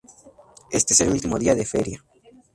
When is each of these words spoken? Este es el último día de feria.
Este 0.71 0.95
es 0.95 1.01
el 1.01 1.11
último 1.11 1.37
día 1.37 1.53
de 1.53 1.63
feria. 1.63 2.03